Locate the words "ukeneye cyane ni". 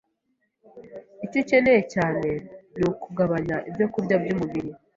1.43-2.85